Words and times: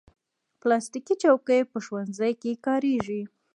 پلاستيکي 0.61 1.15
چوکۍ 1.21 1.61
په 1.71 1.77
ښوونځیو 1.85 2.31
کې 2.41 2.51
کارېږي. 2.65 3.21